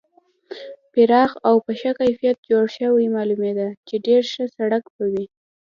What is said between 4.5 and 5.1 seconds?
سړک و.